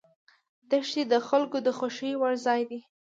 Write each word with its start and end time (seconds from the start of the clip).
دښتې 0.71 1.03
د 1.11 1.13
خلکو 1.27 1.57
د 1.65 1.67
خوښې 1.77 2.11
وړ 2.19 2.33
ځای 2.45 2.61
دی. 2.69 2.79